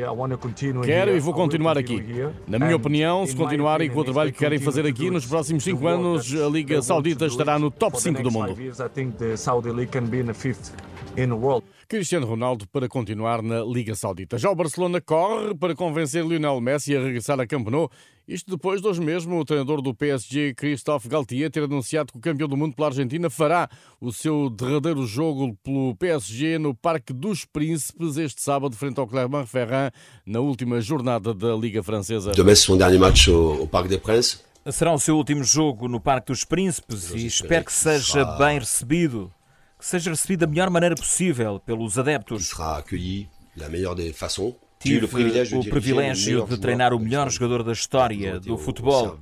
Quero 0.84 1.16
e 1.16 1.20
vou 1.20 1.34
continuar 1.34 1.78
aqui. 1.78 2.02
Na 2.46 2.58
minha 2.58 2.76
opinião, 2.76 3.26
se 3.26 3.34
continuarem 3.36 3.90
com 3.90 4.00
o 4.00 4.04
trabalho 4.04 4.32
que 4.32 4.38
querem 4.38 4.58
fazer 4.58 4.86
aqui, 4.86 5.10
nos 5.10 5.24
próximos 5.26 5.64
5 5.64 5.86
anos 5.86 6.34
a 6.34 6.48
Liga 6.48 6.80
Saudita 6.82 7.26
estará 7.26 7.58
no 7.58 7.70
top 7.70 8.00
5 8.00 8.22
do 8.22 8.30
mundo. 8.30 8.56
In 11.16 11.28
the 11.28 11.34
world. 11.34 11.64
Cristiano 11.88 12.26
Ronaldo 12.26 12.66
para 12.68 12.88
continuar 12.88 13.42
na 13.42 13.62
Liga 13.62 13.94
Saudita. 13.94 14.38
Já 14.38 14.50
o 14.50 14.54
Barcelona 14.54 15.00
corre 15.00 15.54
para 15.54 15.74
convencer 15.74 16.24
Lionel 16.24 16.60
Messi 16.60 16.96
a 16.96 17.00
regressar 17.00 17.38
a 17.40 17.46
Camp 17.46 17.68
Nou. 17.68 17.90
Isto 18.26 18.52
depois 18.52 18.80
de 18.80 18.88
hoje 18.88 19.02
mesmo 19.02 19.38
o 19.38 19.44
treinador 19.44 19.82
do 19.82 19.94
PSG, 19.94 20.54
Christophe 20.54 21.08
Galtier, 21.08 21.50
ter 21.50 21.62
anunciado 21.64 22.10
que 22.10 22.18
o 22.18 22.22
campeão 22.22 22.48
do 22.48 22.56
mundo 22.56 22.74
pela 22.74 22.88
Argentina 22.88 23.28
fará 23.28 23.68
o 24.00 24.10
seu 24.10 24.48
derradeiro 24.48 25.06
jogo 25.06 25.54
pelo 25.62 25.94
PSG 25.96 26.58
no 26.58 26.74
Parque 26.74 27.12
dos 27.12 27.44
Príncipes 27.44 28.16
este 28.16 28.40
sábado, 28.40 28.74
frente 28.74 28.98
ao 28.98 29.06
Clermont-Ferrand, 29.06 29.90
na 30.24 30.40
última 30.40 30.80
jornada 30.80 31.34
da 31.34 31.54
Liga 31.54 31.82
Francesa. 31.82 32.32
Demain, 32.32 32.54
son 32.54 32.78
dernier 32.78 32.98
match 32.98 33.28
au 33.28 33.66
Parc 33.66 33.88
des 33.88 34.00
Princes. 34.00 34.42
Será 34.72 34.94
o 34.94 34.98
seu 34.98 35.18
último 35.18 35.44
jogo 35.44 35.86
no 35.86 36.00
Parque 36.00 36.28
dos 36.28 36.44
Príncipes 36.44 37.10
e 37.10 37.26
espero 37.26 37.66
que 37.66 37.72
seja 37.74 38.24
bem 38.38 38.58
recebido 38.58 39.30
seja 39.84 40.10
recebido 40.10 40.40
da 40.40 40.46
melhor 40.46 40.70
maneira 40.70 40.94
possível 40.94 41.60
pelos 41.60 41.98
adeptos. 41.98 42.50
Tive 44.80 45.04
o 45.04 45.64
privilégio 45.64 46.46
de 46.46 46.58
treinar 46.58 46.92
o 46.92 46.98
melhor 46.98 47.30
jogador 47.30 47.62
da 47.62 47.72
história 47.72 48.40
do 48.40 48.56
futebol. 48.58 49.18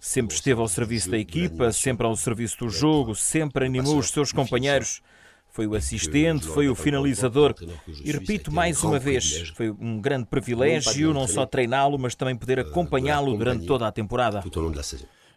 Sempre 0.00 0.34
esteve 0.34 0.60
ao 0.60 0.68
serviço 0.68 1.10
da 1.10 1.18
equipa, 1.18 1.70
sempre 1.70 2.06
ao 2.06 2.16
serviço 2.16 2.58
do 2.58 2.70
jogo, 2.70 3.14
sempre 3.14 3.66
animou 3.66 3.98
os 3.98 4.10
seus 4.10 4.32
companheiros. 4.32 5.02
Foi 5.48 5.66
o 5.66 5.74
assistente, 5.74 6.46
foi 6.46 6.68
o 6.68 6.74
finalizador. 6.74 7.54
E 8.04 8.12
repito 8.12 8.50
mais 8.52 8.82
uma 8.82 8.98
vez, 8.98 9.48
foi 9.54 9.70
um 9.70 10.00
grande 10.00 10.26
privilégio 10.26 11.14
não 11.14 11.26
só 11.26 11.46
treiná-lo, 11.46 11.98
mas 11.98 12.14
também 12.14 12.36
poder 12.36 12.60
acompanhá-lo 12.60 13.36
durante 13.36 13.66
toda 13.66 13.86
a 13.86 13.92
temporada. 13.92 14.42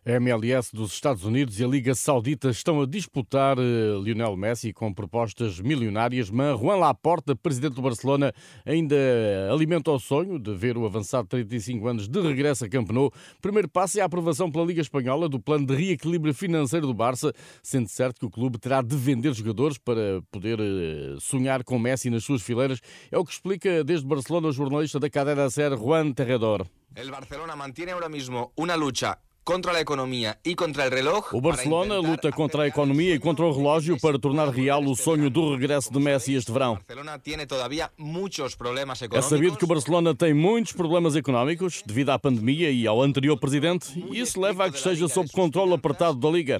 A 0.09 0.13
MLS 0.13 0.75
dos 0.75 0.91
Estados 0.91 1.23
Unidos 1.23 1.59
e 1.59 1.63
a 1.63 1.67
Liga 1.67 1.93
Saudita 1.93 2.49
estão 2.49 2.81
a 2.81 2.87
disputar 2.87 3.59
uh, 3.59 4.01
Lionel 4.01 4.35
Messi 4.35 4.73
com 4.73 4.91
propostas 4.91 5.59
milionárias, 5.59 6.31
mas 6.31 6.59
Juan 6.59 6.77
Laporta, 6.77 7.35
presidente 7.35 7.75
do 7.75 7.83
Barcelona, 7.83 8.33
ainda 8.65 8.95
alimenta 9.51 9.91
o 9.91 9.99
sonho 9.99 10.39
de 10.39 10.51
ver 10.55 10.79
o 10.79 10.85
avançado 10.87 11.25
de 11.25 11.45
35 11.45 11.87
anos 11.87 12.07
de 12.07 12.19
regresso 12.21 12.65
a 12.65 12.69
Camp 12.69 12.89
Nou. 12.89 13.13
Primeiro 13.39 13.69
passo 13.69 13.99
é 13.99 14.01
a 14.01 14.05
aprovação 14.05 14.51
pela 14.51 14.65
Liga 14.65 14.81
Espanhola 14.81 15.29
do 15.29 15.39
plano 15.39 15.67
de 15.67 15.75
reequilíbrio 15.75 16.33
financeiro 16.33 16.87
do 16.87 16.93
Barça, 16.95 17.31
sendo 17.61 17.87
certo 17.87 18.21
que 18.21 18.25
o 18.25 18.31
clube 18.31 18.57
terá 18.57 18.81
de 18.81 18.95
vender 18.95 19.31
jogadores 19.35 19.77
para 19.77 20.23
poder 20.31 20.59
uh, 20.59 21.21
sonhar 21.21 21.63
com 21.63 21.77
Messi 21.77 22.09
nas 22.09 22.23
suas 22.23 22.41
fileiras. 22.41 22.79
É 23.11 23.17
o 23.19 23.23
que 23.23 23.31
explica 23.31 23.83
desde 23.83 24.07
Barcelona 24.07 24.47
o 24.47 24.51
jornalista 24.51 24.99
da 24.99 25.07
cadeira 25.07 25.47
SER, 25.51 25.77
Juan 25.77 26.13
Terredor. 26.13 26.65
El 26.95 27.11
Barcelona 27.11 27.55
mantém 27.55 27.91
agora 27.91 28.09
mesmo 28.09 28.51
uma 28.57 28.73
luta 28.73 29.15
contra 29.49 29.71
a 29.71 29.81
economia 29.81 30.37
e 30.45 30.53
contra 30.53 30.85
o 30.85 30.89
reloj. 30.91 31.25
O 31.33 31.41
Barcelona 31.41 31.97
luta 31.97 32.31
contra 32.31 32.61
a 32.61 32.67
economia 32.67 33.15
e 33.15 33.19
contra 33.19 33.43
o 33.43 33.51
relógio 33.51 33.99
para 33.99 34.19
tornar 34.19 34.47
real 34.49 34.83
o 34.83 34.95
sonho 34.95 35.27
do 35.27 35.55
regresso 35.55 35.91
de 35.91 35.97
Messi 35.97 36.35
este 36.35 36.51
verão. 36.51 36.77
É 39.11 39.21
sabido 39.23 39.57
que 39.57 39.63
o 39.63 39.67
Barcelona 39.67 40.13
tem 40.13 40.35
muitos 40.35 40.73
problemas 40.73 41.15
económicos 41.15 41.81
devido 41.83 42.11
à 42.11 42.19
pandemia 42.19 42.69
e 42.69 42.85
ao 42.85 43.01
anterior 43.01 43.39
presidente, 43.39 43.99
e 44.11 44.19
isso 44.19 44.39
leva 44.39 44.65
a 44.65 44.69
que 44.69 44.77
esteja 44.77 45.07
sob 45.07 45.27
controle 45.31 45.73
apertado 45.73 46.19
da 46.19 46.29
Liga. 46.29 46.59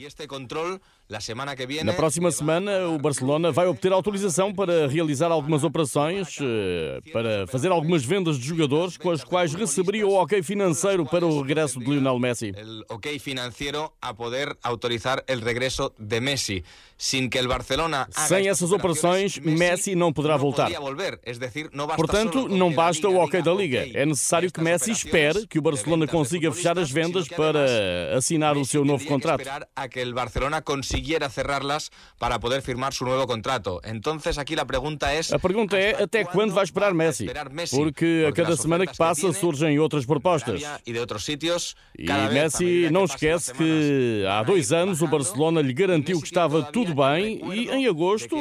Na 1.83 1.93
próxima 1.93 2.29
semana, 2.29 2.87
o 2.87 2.99
Barcelona 2.99 3.51
vai 3.51 3.65
obter 3.65 3.91
autorização 3.91 4.53
para 4.53 4.87
realizar 4.87 5.31
algumas 5.31 5.63
operações, 5.63 6.37
eh, 6.39 6.99
para 7.11 7.47
fazer 7.47 7.71
algumas 7.71 8.05
vendas 8.05 8.37
de 8.37 8.45
jogadores 8.45 8.95
com 8.95 9.09
as 9.09 9.23
quais 9.23 9.55
receberia 9.55 10.05
o 10.05 10.13
ok 10.13 10.43
financeiro 10.43 11.07
para 11.07 11.25
o 11.25 11.41
regresso 11.41 11.79
de 11.79 11.85
Lionel 11.85 12.19
Messi. 12.19 12.53
Ok 12.87 13.17
financeiro 13.17 13.91
a 13.99 14.13
poder 14.13 14.55
autorizar 14.61 15.23
o 15.27 15.43
regresso 15.43 15.91
de 15.97 16.19
Messi. 16.19 16.63
Sem 16.95 17.27
que 17.27 17.39
o 17.39 17.47
Barcelona 17.47 18.07
Sem 18.11 18.47
essas 18.47 18.71
operações, 18.71 19.39
Messi 19.39 19.95
não 19.95 20.13
poderá 20.13 20.37
voltar. 20.37 20.69
Portanto, 21.95 22.47
não 22.47 22.71
basta 22.71 23.09
o 23.09 23.15
ok 23.15 23.41
da 23.41 23.53
Liga. 23.53 23.87
É 23.95 24.05
necessário 24.05 24.51
que 24.51 24.61
Messi 24.61 24.91
espere 24.91 25.47
que 25.47 25.57
o 25.57 25.61
Barcelona 25.61 26.05
consiga 26.05 26.51
fechar 26.51 26.77
as 26.77 26.91
vendas 26.91 27.27
para 27.27 27.65
assinar 28.15 28.55
o 28.57 28.65
seu 28.65 28.85
novo 28.85 29.03
contrato 29.05 29.49
consiguiera 30.99 31.29
cerrarlas 31.29 31.91
para 32.17 32.39
poder 32.39 32.61
firmar 32.61 32.93
su 32.93 33.05
nuevo 33.05 33.25
contrato. 33.25 33.79
Entonces 33.83 34.37
aquí 34.37 34.55
la 34.55 34.65
pregunta 34.65 35.13
es 35.15 35.31
A 35.31 35.39
pergunta 35.39 35.77
é 35.77 36.03
até 36.03 36.25
quando 36.25 36.53
vai 36.53 36.63
esperar 36.63 36.93
Messi? 36.93 37.27
Porque 37.71 38.25
a 38.27 38.33
cada 38.33 38.55
semana 38.57 38.85
que 38.85 38.97
passa 38.97 39.31
surgem 39.31 39.79
outras 39.79 40.05
propostas. 40.05 40.61
E 40.85 40.91
de 40.91 40.99
outros 40.99 41.23
sítios. 41.23 41.75
E 41.97 42.05
Messi 42.33 42.89
não 42.91 43.05
esquece 43.05 43.53
que 43.53 44.25
há 44.27 44.43
dois 44.43 44.71
anos 44.71 45.01
o 45.01 45.07
Barcelona 45.07 45.61
lhe 45.61 45.73
garantiu 45.73 46.19
que 46.19 46.27
estava 46.27 46.63
tudo 46.63 46.93
bem 46.93 47.41
e 47.53 47.69
em 47.69 47.87
agosto 47.87 48.35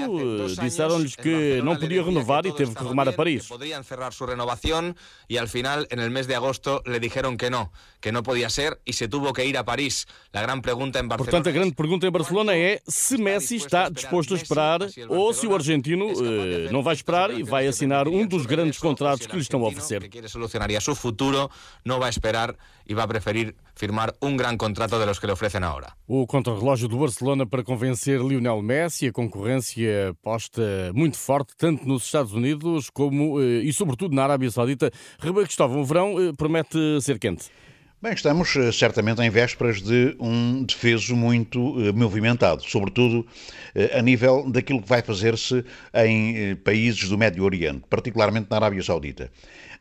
disseram-lhes 0.61 1.15
que 1.15 1.63
não 1.63 1.77
podia 1.77 2.03
renovar 2.03 2.45
e 2.47 2.53
teve 2.53 2.75
que 2.75 2.83
rumar 2.83 3.09
a 3.09 3.13
Paris. 3.13 3.47
Poderiam 3.47 3.83
cerrar 3.83 4.13
sua 4.13 4.29
renovação 4.29 4.95
e 5.29 5.39
al 5.39 5.47
final, 5.47 5.87
no 5.97 6.11
mês 6.11 6.27
de 6.27 6.35
agosto, 6.35 6.83
lhe 6.87 6.99
disseram 6.99 7.37
que 7.37 7.51
não, 7.51 7.71
que 8.01 8.11
não 8.11 8.23
podia 8.23 8.51
ser 8.51 8.79
e 8.85 8.93
se 8.93 9.07
tuvo 9.09 9.33
que 9.33 9.45
ir 9.45 9.57
a 9.57 9.65
Paris. 9.65 10.07
A 10.33 10.43
grande 10.43 10.63
pergunta 10.63 10.99
em 10.99 11.07
Barcelona. 11.07 11.31
Portanto, 11.31 11.49
a 11.49 11.53
grande 11.53 11.75
pergunta 11.75 12.07
em 12.07 12.11
Barcelona 12.11 12.48
é 12.55 12.81
se 12.87 13.17
Messi 13.17 13.57
está 13.57 13.89
disposto 13.89 14.35
a 14.35 14.37
esperar 14.37 14.81
ou 15.09 15.33
se 15.33 15.47
o 15.47 15.55
argentino 15.55 16.07
uh, 16.07 16.73
não 16.73 16.83
vai 16.83 16.95
esperar 16.95 17.31
e 17.31 17.43
vai 17.43 17.67
assinar 17.67 18.09
um 18.09 18.27
dos 18.27 18.47
grandes 18.47 18.79
contratos 18.79 19.27
que 19.27 19.35
lhe 19.35 19.43
estão 19.43 19.65
a 19.65 19.69
oferecer. 19.69 20.03
Que 20.03 20.21
quer 20.21 20.29
solucionar 20.29 20.71
o 20.71 20.81
seu 20.81 20.95
futuro, 20.95 21.51
não 21.85 21.99
vai 21.99 22.11
esperar 22.11 22.55
e 22.87 22.95
vai 22.95 23.07
preferir 23.07 23.55
firmar 23.75 24.13
um 24.21 24.37
grande 24.37 24.57
contrato 24.57 24.99
de 24.99 25.05
los 25.05 25.19
que 25.19 25.27
lhe 25.27 25.33
oferecem 25.33 25.63
agora. 25.63 25.93
O 26.07 26.27
contrarrelógio 26.27 26.89
do 26.89 26.99
Barcelona 26.99 27.47
para 27.47 27.63
convencer 27.63 28.21
Lionel 28.21 28.61
Messi, 28.61 29.07
a 29.07 29.13
concorrência 29.13 30.17
posta 30.23 30.93
muito 30.95 31.17
forte, 31.17 31.55
tanto 31.57 31.87
nos 31.87 32.05
Estados 32.05 32.33
Unidos 32.33 32.91
como 32.91 33.39
uh, 33.39 33.43
e 33.43 33.73
sobretudo 33.73 34.15
na 34.15 34.25
Arábia 34.25 34.51
Saudita. 34.51 34.91
Rebelo 35.21 35.45
Cristóvão, 35.45 35.81
o 35.81 35.85
verão 35.85 36.15
uh, 36.15 36.37
promete 36.37 36.79
ser 37.01 37.19
quente. 37.19 37.51
Bem, 38.01 38.13
estamos 38.13 38.55
eh, 38.55 38.71
certamente 38.71 39.21
em 39.23 39.29
vésperas 39.29 39.83
de 39.83 40.15
um 40.21 40.63
defeso 40.63 41.17
muito 41.17 41.75
eh, 41.83 41.91
movimentado, 41.91 42.63
sobretudo 42.63 43.27
eh, 43.75 43.99
a 43.99 44.01
nível 44.01 44.49
daquilo 44.49 44.81
que 44.81 44.89
vai 44.89 45.03
fazer-se 45.03 45.65
em 45.93 46.55
países 46.55 47.09
do 47.09 47.19
Médio 47.19 47.43
Oriente, 47.43 47.83
particularmente 47.91 48.47
na 48.49 48.57
Arábia 48.57 48.85
Saudita. 48.85 49.33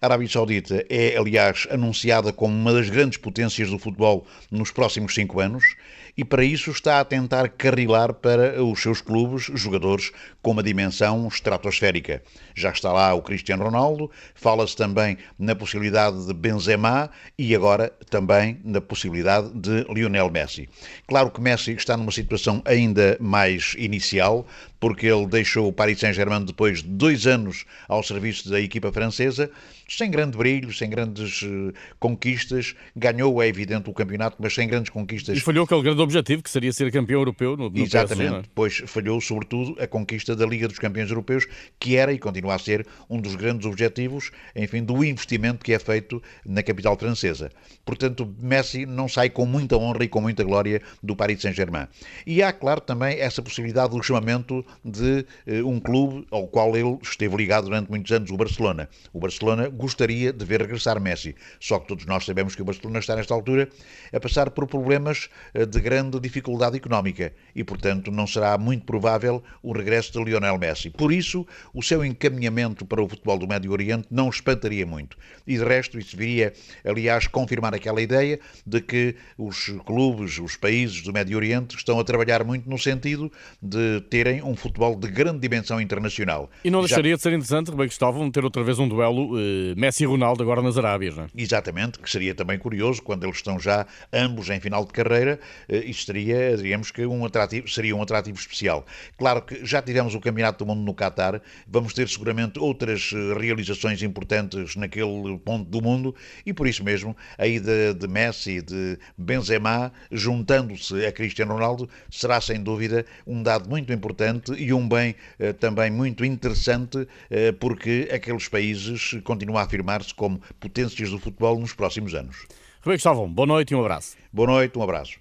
A 0.02 0.08
Arábia 0.08 0.28
Saudita 0.28 0.84
é, 0.90 1.16
aliás, 1.16 1.68
anunciada 1.70 2.34
como 2.34 2.56
uma 2.56 2.74
das 2.74 2.90
grandes 2.90 3.20
potências 3.20 3.70
do 3.70 3.78
futebol 3.78 4.26
nos 4.50 4.72
próximos 4.72 5.14
cinco 5.14 5.40
anos 5.40 5.76
e 6.18 6.26
para 6.26 6.44
isso 6.44 6.72
está 6.72 7.00
a 7.00 7.06
tentar 7.06 7.48
carrilar 7.50 8.14
para 8.14 8.64
os 8.64 8.82
seus 8.82 9.02
clubes 9.02 9.44
jogadores 9.54 10.12
com 10.42 10.52
uma 10.52 10.64
dimensão 10.64 11.28
estratosférica. 11.28 12.24
Já 12.56 12.72
está 12.72 12.92
lá 12.92 13.14
o 13.14 13.22
Cristiano 13.22 13.64
Ronaldo, 13.64 14.10
fala-se 14.34 14.76
também 14.76 15.18
na 15.38 15.56
possibilidade 15.56 16.26
de 16.26 16.34
Benzema 16.34 17.12
e 17.38 17.56
agora 17.56 17.94
também 18.10 18.60
na 18.64 18.82
possibilidade 18.82 19.52
de 19.54 19.86
Lionel 19.94 20.32
Messi. 20.32 20.68
Claro 21.08 21.30
que 21.30 21.40
Messi 21.40 21.74
está 21.74 21.96
numa 21.96 22.12
situação 22.12 22.62
ainda 22.66 23.16
mais 23.20 23.76
inicial, 23.78 24.48
porque 24.80 25.08
ele 25.08 25.26
deixou 25.26 25.68
o 25.68 25.74
Paris 25.74 26.00
Saint-Germain 26.00 26.44
depois 26.44 26.84
de 26.84 26.90
dois 26.90 27.26
anos 27.26 27.66
ao 27.88 28.04
serviço 28.04 28.50
da 28.50 28.60
equipa 28.60 28.92
francesa 28.92 29.50
sem 29.88 30.12
grande 30.12 30.38
brilho, 30.38 30.74
sem 30.74 30.90
grandes 30.90 31.42
uh, 31.44 31.74
conquistas. 32.00 32.76
Ganhou, 32.96 33.42
é 33.42 33.48
evidente, 33.48 33.90
o 33.90 33.94
campeonato, 33.94 34.36
mas 34.40 34.54
sem 34.54 34.68
grandes 34.68 34.90
conquistas. 34.90 35.38
E 35.38 35.40
falhou 35.40 35.64
aquele 35.64 35.82
grande 35.82 36.02
objetivo, 36.02 36.44
que 36.44 36.50
seria 36.50 36.74
ser 36.74 36.92
campeão 36.92 37.22
europeu 37.22 37.56
no, 37.56 37.70
no 37.70 37.78
Exatamente, 37.78 38.18
PSG, 38.18 38.48
é? 38.48 38.52
pois 38.54 38.78
falhou 38.86 39.22
sobretudo 39.22 39.82
a 39.82 39.88
conquista 39.88 40.36
da 40.36 40.46
Liga 40.46 40.68
dos 40.68 40.80
Campeões 40.80 41.10
Europeus, 41.10 41.48
que 41.80 41.96
era 41.96 42.12
e 42.12 42.20
continua 42.20 42.56
a 42.56 42.60
ser 42.60 42.86
um 43.10 43.22
dos 43.22 43.36
grandes 43.36 43.66
objetivos, 43.66 44.32
enfim, 44.56 44.84
do 44.84 45.04
investimento 45.04 45.64
que 45.64 45.74
é 45.74 45.80
feito 45.80 46.22
na 46.46 46.62
capital 46.62 46.98
francesa. 46.98 47.50
Portanto, 47.86 48.36
Messi 48.42 48.86
não 48.86 49.08
sai 49.08 49.30
com 49.30 49.46
muita 49.46 49.78
honra 49.78 50.04
e 50.04 50.08
com 50.08 50.20
muita 50.20 50.44
glória 50.44 50.82
do 51.02 51.16
Paris 51.16 51.42
Saint-Germain. 51.42 51.88
E 52.26 52.44
há, 52.44 52.52
claro, 52.52 52.82
também 52.82 53.20
essa 53.20 53.42
possibilidade 53.42 53.96
do 53.96 54.04
chamamento 54.04 54.66
de 54.84 55.26
uh, 55.48 55.68
um 55.68 55.80
clube 55.80 56.26
ao 56.32 56.48
qual 56.48 56.76
ele 56.76 56.98
esteve 57.02 57.36
ligado 57.36 57.66
durante 57.66 57.90
muitos 57.90 58.12
anos, 58.12 58.30
o 58.32 58.38
Barcelona. 58.38 58.90
O 59.14 59.20
Barcelona 59.20 59.70
gostaria 59.70 60.34
de 60.34 60.46
ver 60.46 60.62
regressar 60.62 61.00
Messi. 61.00 61.36
Só 61.60 61.80
que 61.80 61.88
todos 61.88 62.06
nós 62.06 62.26
sabemos 62.26 62.56
que 62.56 62.62
o 62.62 62.66
Barcelona 62.66 63.00
está, 63.00 63.16
nesta 63.16 63.34
altura, 63.34 63.70
a 64.12 64.20
passar 64.20 64.50
por 64.52 64.68
problemas 64.68 65.30
eh, 65.54 65.66
de 65.66 65.80
grande 65.80 66.20
dificuldade 66.20 66.78
económica 66.78 67.34
e, 67.56 67.64
portanto, 67.64 68.12
não 68.12 68.28
será 68.28 68.58
muito 68.58 68.86
provável 68.86 69.44
o 69.62 69.72
regresso 69.72 70.12
de 70.12 70.24
Lionel 70.24 70.58
Messi. 70.58 70.90
Por 70.90 71.12
isso, 71.12 71.46
o 71.74 71.82
seu 71.82 72.04
encaminhamento 72.04 72.86
para 72.86 73.02
o 73.02 73.08
futebol 73.08 73.38
do 73.38 73.48
Médio 73.48 73.72
Oriente 73.72 74.08
não 74.12 74.30
espantaria 74.30 74.86
muito. 74.86 75.18
E, 75.46 75.58
de 75.58 75.64
resto, 75.64 75.98
isso 75.98 76.16
viria, 76.18 76.54
aliás, 76.84 77.28
confirmar 77.28 77.74
aquela 77.74 78.02
ideia 78.02 78.40
de 78.66 78.82
que 78.82 79.16
os 79.38 79.70
clubes, 79.86 80.40
os 80.40 80.56
países 80.56 81.02
do 81.02 81.14
Médio 81.14 81.38
Oriente 81.38 81.76
estão 81.76 82.00
a 82.00 82.04
trabalhar 82.04 82.44
muito 82.44 82.70
no 82.70 82.78
sentido 82.78 83.32
de 83.62 84.02
terem 84.10 84.42
um 84.42 84.56
futebol 84.58 84.96
de 84.96 85.08
grande 85.08 85.40
dimensão 85.40 85.80
internacional. 85.80 86.50
E 86.64 86.70
não 86.70 86.82
deixaria 86.82 87.12
Já... 87.12 87.18
de 87.18 87.22
ser 87.22 87.34
interessante, 87.34 87.72
bem 87.72 87.88
Cristóvão, 87.88 88.30
ter 88.30 88.44
outra 88.44 88.64
vez 88.64 88.80
um 88.80 88.88
duelo 88.88 89.36
uh, 89.36 89.76
Messi 89.78 90.04
e 90.04 90.06
Ronaldo 90.06 90.44
agora 90.44 90.62
nas 90.62 90.78
Arábias, 90.78 91.16
não 91.16 91.24
é? 91.24 91.28
Exatamente, 91.36 92.00
que 92.00 92.10
seria 92.10 92.34
também 92.36 92.58
curioso 92.58 93.02
quando 93.02 93.24
eles 93.24 93.38
estão 93.38 93.60
já 93.60 93.86
ambos 94.12 94.50
em 94.50 94.60
final 94.60 94.86
de 94.86 94.92
carreira, 94.92 95.40
uh, 95.70 95.76
isto 95.76 96.06
seria, 96.06 96.56
diríamos 96.58 96.92
que 96.92 97.06
um 97.06 97.26
atrativo, 97.26 97.68
seria 97.70 97.96
um 97.96 98.02
atrativo 98.02 98.38
especial. 98.38 98.86
Claro 99.18 99.42
que 99.42 99.66
já 99.66 99.82
tivemos 99.82 100.16
o 100.16 100.20
Campeonato 100.20 100.64
do 100.64 100.68
Mundo 100.68 100.84
no 100.84 100.94
Qatar, 100.94 101.42
vamos 101.68 101.94
ter 101.94 102.08
seguramente 102.08 102.60
outras 102.60 103.12
eh, 103.14 103.40
realizações 103.40 104.02
importantes 104.02 104.76
naquele 104.76 105.38
ponto 105.44 105.70
do 105.70 105.82
mundo 105.82 106.16
e 106.46 106.54
por 106.54 106.68
isso 106.68 106.84
mesmo 106.84 107.16
a 107.38 107.48
ida 107.48 107.94
de 107.94 108.08
Messi, 108.08 108.62
de 108.62 108.98
Benzema, 109.18 109.92
juntando-se 110.12 111.06
a 111.06 111.12
Cristiano 111.12 111.54
Ronaldo, 111.54 111.90
será 112.10 112.40
sem 112.42 112.62
dúvida 112.62 113.06
um 113.26 113.42
dado 113.42 113.70
muito 113.70 113.92
importante 113.94 114.47
e 114.58 114.74
um 114.74 114.88
bem 114.88 115.16
eh, 115.40 115.54
também 115.54 115.90
muito 115.90 116.24
interessante, 116.24 117.08
eh, 117.30 117.52
porque 117.52 118.08
aqueles 118.12 118.48
países 118.48 119.16
continuam 119.24 119.60
a 119.60 119.64
afirmar-se 119.64 120.14
como 120.14 120.42
potências 120.60 121.10
do 121.10 121.20
futebol 121.20 121.60
nos 121.60 121.74
próximos 121.74 122.14
anos. 122.14 122.46
Rui 122.82 122.96
Cristóvão, 122.96 123.28
boa 123.28 123.48
noite 123.48 123.72
e 123.72 123.76
um 123.76 123.82
abraço. 123.82 124.16
Boa 124.32 124.48
noite, 124.48 124.78
um 124.78 124.84
abraço. 124.84 125.20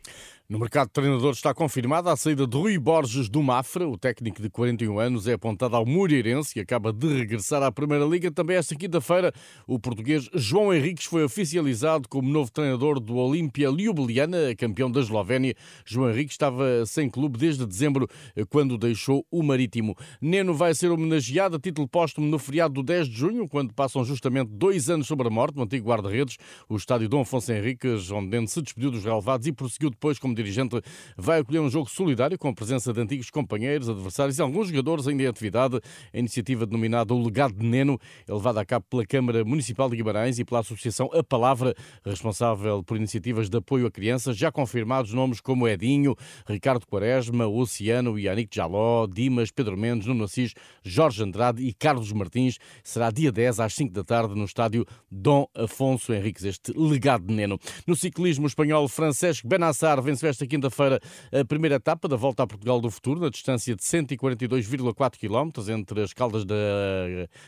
No 0.49 0.61
mercado 0.61 0.87
de 0.87 0.93
treinadores 0.93 1.39
está 1.39 1.53
confirmada 1.53 2.13
a 2.13 2.17
saída 2.17 2.47
de 2.47 2.57
Rui 2.57 2.79
Borges 2.79 3.29
do 3.29 3.43
Mafra. 3.43 3.89
O 3.89 3.99
técnico 3.99 4.41
de 4.41 4.49
41 4.49 4.97
anos 4.97 5.27
é 5.27 5.33
apontado 5.33 5.75
ao 5.75 5.85
Moreirense 5.85 6.57
e 6.57 6.63
acaba 6.63 6.93
de 6.93 7.09
regressar 7.09 7.65
à 7.65 7.73
Primeira 7.73 8.05
Liga. 8.05 8.31
Também 8.31 8.57
esta 8.57 8.77
quinta-feira, 8.77 9.33
o 9.67 9.77
português 9.77 10.31
João 10.33 10.73
Henriques 10.73 11.07
foi 11.07 11.25
oficializado 11.25 12.09
como 12.09 12.31
novo 12.31 12.53
treinador 12.53 13.01
do 13.01 13.17
Olímpia 13.17 13.69
Ljubljana, 13.71 14.55
campeão 14.57 14.89
da 14.89 15.01
Eslovénia. 15.01 15.53
João 15.85 16.11
Henriques 16.11 16.35
estava 16.35 16.87
sem 16.87 17.11
clube 17.11 17.37
desde 17.37 17.67
dezembro, 17.67 18.07
quando 18.49 18.79
deixou 18.79 19.27
o 19.29 19.43
Marítimo. 19.43 19.97
Neno 20.21 20.55
vai 20.55 20.77
ser 20.77 20.93
homenageado 20.93 21.57
a 21.57 21.59
título 21.59 21.89
póstumo 21.89 22.29
no 22.29 22.39
feriado 22.39 22.75
do 22.75 22.85
10 22.85 23.09
de 23.09 23.17
junho, 23.17 23.49
quando 23.49 23.75
passam 23.75 24.05
justamente 24.05 24.53
dois 24.53 24.89
anos 24.89 25.09
sobre 25.09 25.27
a 25.27 25.31
morte 25.31 25.57
do 25.57 25.63
antigo 25.63 25.89
guarda-redes. 25.89 26.37
O 26.69 26.77
estádio 26.77 27.09
Dom 27.09 27.23
Afonso 27.23 27.51
Henriques, 27.51 28.13
onde 28.13 28.29
Neno 28.29 28.47
se 28.47 28.63
despediu 28.63 28.93
dos 28.93 29.03
relevados 29.03 29.45
e 29.49 29.53
prosseguiu 29.53 29.91
depois 29.91 30.21
como 30.21 30.36
dirigente 30.37 30.81
vai 31.17 31.41
acolher 31.41 31.61
um 31.61 31.71
jogo 31.71 31.89
solidário 31.91 32.39
com 32.39 32.49
a 32.49 32.55
presença 32.55 32.93
de 32.93 33.01
antigos 33.01 33.31
companheiros, 33.31 33.89
adversários 33.89 34.39
e 34.39 34.43
alguns 34.43 34.69
jogadores 34.69 35.09
ainda 35.09 35.23
em 35.23 35.27
atividade. 35.27 35.81
A 36.13 36.19
iniciativa 36.19 36.67
denominada 36.67 37.15
O 37.15 37.25
Legado 37.25 37.55
de 37.55 37.67
Neno 37.67 37.99
é 38.29 38.33
levada 38.33 38.61
a 38.61 38.65
cabo 38.65 38.87
pela 38.89 39.05
Câmara 39.05 39.45
Municipal 39.45 39.89
de 39.89 39.97
Guimarães 39.97 40.39
e 40.39 40.45
pela 40.45 40.61
Associação 40.61 41.11
A 41.13 41.23
Palavra, 41.23 41.75
responsável 42.05 42.83
por 42.85 42.97
iniciativas 42.97 43.49
de 43.49 43.57
apoio 43.57 43.87
a 43.87 43.91
crianças, 43.91 44.37
já 44.37 44.53
confirmados 44.53 45.13
nomes 45.13 45.41
como 45.41 45.67
Edinho, 45.67 46.15
Ricardo 46.47 46.87
Quaresma, 46.87 47.47
Oceano, 47.47 48.19
Yannick 48.19 48.55
Jaló, 48.55 49.07
Dimas, 49.07 49.51
Pedro 49.51 49.77
Mendes, 49.77 50.07
Nuno 50.07 50.25
Assis, 50.25 50.53
Jorge 50.85 51.23
Andrade 51.23 51.63
e 51.63 51.73
Carlos 51.73 52.13
Martins. 52.13 52.59
Será 52.85 53.11
dia 53.11 53.33
10 53.33 53.61
às 53.61 53.75
5 53.75 53.93
da 53.93 54.05
tarde 54.05 54.35
no 54.35 54.45
estádio 54.45 54.87
Dom 55.11 55.47
Afonso 55.55 56.13
Henriques, 56.13 56.45
este 56.45 56.73
legado 56.77 57.27
de 57.27 57.35
Neno. 57.35 57.59
No 57.87 57.97
ciclismo 57.97 58.47
espanhol, 58.47 58.89
Francesco 58.89 59.49
Benassar 59.49 60.01
venceu 60.03 60.26
esta 60.29 60.47
quinta-feira 60.47 61.01
a 61.33 61.45
primeira 61.45 61.77
etapa 61.77 62.09
da 62.09 62.17
Volta 62.17 62.43
a 62.43 62.47
Portugal 62.47 62.81
do 62.81 62.91
Futuro, 62.91 63.21
na 63.21 63.29
distância 63.29 63.75
de 63.75 63.83
142,4 63.83 65.19
km 65.19 65.71
entre 65.71 66.03
as 66.03 66.13
Caldas 66.13 66.45
da 66.45 66.55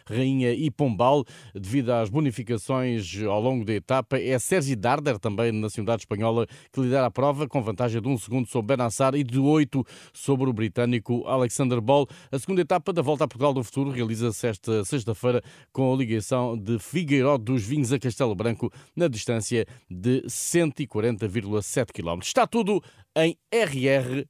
Rainha 0.06 0.52
e 0.52 0.70
Pombal, 0.70 1.24
devido 1.54 1.90
às 1.90 2.08
bonificações 2.08 3.16
ao 3.24 3.40
longo 3.40 3.64
da 3.64 3.74
etapa. 3.74 4.18
É 4.18 4.38
Sergi 4.38 4.76
Darder, 4.76 5.18
também 5.18 5.52
na 5.52 5.60
nacionalidade 5.60 6.02
espanhola, 6.02 6.46
que 6.72 6.80
lidera 6.80 7.06
a 7.06 7.10
prova, 7.10 7.48
com 7.48 7.62
vantagem 7.62 8.00
de 8.00 8.08
um 8.08 8.18
segundo 8.18 8.46
sobre 8.48 8.76
Benassar 8.76 9.14
e 9.14 9.24
de 9.24 9.38
oito 9.38 9.84
sobre 10.12 10.48
o 10.48 10.52
britânico 10.52 11.26
Alexander 11.26 11.80
Ball. 11.80 12.06
A 12.30 12.38
segunda 12.38 12.60
etapa 12.60 12.92
da 12.92 13.02
Volta 13.02 13.24
a 13.24 13.28
Portugal 13.28 13.52
do 13.54 13.62
Futuro 13.64 13.90
realiza-se 13.90 14.46
esta 14.46 14.84
sexta-feira 14.84 15.42
com 15.72 15.92
a 15.92 15.96
ligação 15.96 16.56
de 16.56 16.78
Figueiró 16.78 17.38
dos 17.38 17.62
Vinhos 17.64 17.92
a 17.92 17.98
Castelo 17.98 18.34
Branco, 18.34 18.72
na 18.94 19.08
distância 19.08 19.66
de 19.90 20.22
140,7 20.22 21.92
km. 21.92 22.20
Está 22.22 22.46
tudo 22.46 22.67
tudo 22.68 22.82
em 23.16 23.38
rr.sapo.pt. 23.50 24.26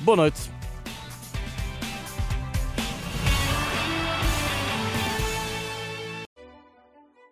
Boa 0.00 0.16
noite. 0.16 0.50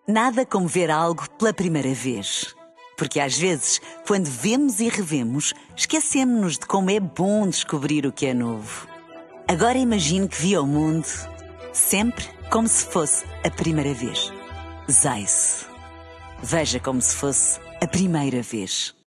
Nada 0.09 0.47
como 0.47 0.67
ver 0.67 0.91
algo 0.91 1.29
pela 1.39 1.53
primeira 1.53 1.93
vez. 1.93 2.57
Porque 2.97 3.21
às 3.21 3.37
vezes, 3.39 3.81
quando 4.07 4.27
vemos 4.27 4.81
e 4.81 4.89
revemos, 4.89 5.53
esquecemos-nos 5.77 6.59
de 6.59 6.67
como 6.67 6.91
é 6.91 6.99
bom 6.99 7.47
descobrir 7.47 8.07
o 8.07 8.13
que 8.13 8.27
é 8.27 8.35
novo. 8.35 8.89
Agora 9.47 9.79
imagine 9.79 10.29
que 10.29 10.41
viu 10.41 10.63
o 10.63 10.67
mundo 10.67 11.07
sempre 11.73 12.25
como 12.51 12.67
se 12.67 12.85
fosse 12.87 13.25
a 13.45 13.51
primeira 13.51 13.95
vez. 13.95 14.33
Zais. 14.91 15.67
Veja 16.43 16.81
como 16.81 17.01
se 17.01 17.15
fosse 17.15 17.61
a 17.81 17.87
primeira 17.87 18.43
vez. 18.43 18.95